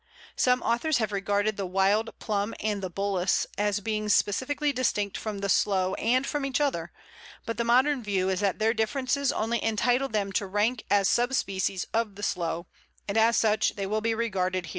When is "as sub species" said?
10.89-11.85